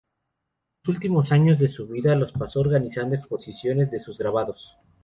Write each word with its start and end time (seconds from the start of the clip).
Los 0.83 0.95
últimos 0.95 1.31
años 1.31 1.59
de 1.59 1.67
su 1.67 1.85
vida 1.87 2.15
los 2.15 2.31
pasó 2.31 2.61
organizando 2.61 3.15
exposiciones 3.15 3.91
de 3.91 3.99
sus 3.99 4.17
grabados. 4.17 4.75